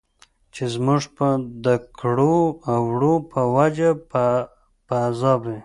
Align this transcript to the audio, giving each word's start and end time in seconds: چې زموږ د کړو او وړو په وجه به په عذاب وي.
چې 0.53 0.63
زموږ 0.73 1.01
د 1.65 1.67
کړو 1.99 2.37
او 2.71 2.79
وړو 2.91 3.15
په 3.31 3.41
وجه 3.55 3.89
به 4.09 4.25
په 4.87 4.95
عذاب 5.07 5.41
وي. 5.49 5.59